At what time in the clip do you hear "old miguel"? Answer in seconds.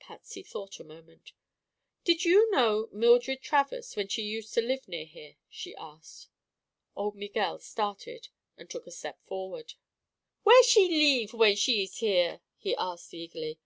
6.96-7.60